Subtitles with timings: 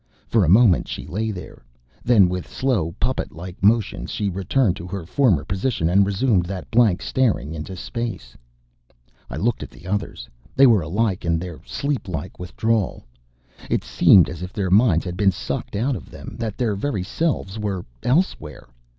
[0.25, 1.63] For a moment she lay there.
[2.03, 6.71] Then with slow, puppet like motions, she returned to her former position and resumed that
[6.71, 8.35] blank staring into space.
[9.29, 10.27] I looked at the others.
[10.55, 13.05] They were alike in their sleep like withdrawal.
[13.69, 17.03] It seemed as if their minds had been sucked out of them, that their very
[17.03, 18.69] selves were elsewhere.